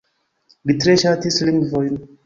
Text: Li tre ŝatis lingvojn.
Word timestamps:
Li 0.71 0.77
tre 0.85 0.97
ŝatis 1.05 1.39
lingvojn. 1.51 2.05